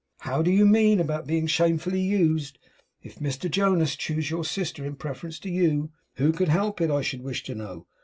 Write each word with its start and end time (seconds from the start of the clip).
How 0.21 0.41
do 0.41 0.49
you 0.49 0.65
mean 0.65 0.99
about 0.99 1.27
being 1.27 1.45
shamefully 1.45 2.01
used? 2.01 2.57
If 3.03 3.19
Mr 3.19 3.51
Jonas 3.51 3.95
chose 3.95 4.31
your 4.31 4.43
sister 4.43 4.83
in 4.83 4.95
preference 4.95 5.37
to 5.37 5.49
you, 5.51 5.91
who 6.15 6.33
could 6.33 6.49
help 6.49 6.81
it, 6.81 6.89
I 6.89 7.03
should 7.03 7.21
wish 7.21 7.43
to 7.43 7.53
know? 7.53 7.85